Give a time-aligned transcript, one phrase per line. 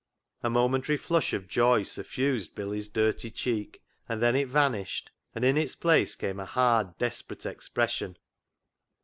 [0.41, 5.57] A momentary flush of joy suffused Billy's dirty cheek, and then it vanished, and in
[5.57, 8.17] its place came a hard, desperate expression.